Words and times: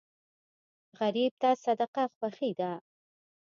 غریب 0.99 1.31
ته 1.41 1.49
صدقه 1.63 2.03
خوښي 2.15 2.51
ده 2.59 2.71